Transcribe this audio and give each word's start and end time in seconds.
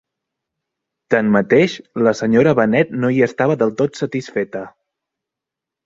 Tanmateix, 1.15 1.75
la 2.09 2.15
senyora 2.21 2.55
Bennet 2.63 2.99
no 3.05 3.15
hi 3.19 3.23
estava 3.29 3.61
del 3.63 3.79
tot 3.83 4.05
satisfeta. 4.05 4.69